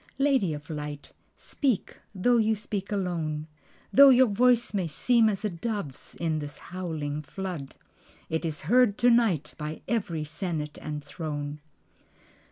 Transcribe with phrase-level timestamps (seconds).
[0.17, 3.45] Lady of Light, speak, though you speak alone,
[3.93, 7.75] Though your voice may seem as a dove's in this howling flood,
[8.27, 11.59] It is heard to night by every senate and throne.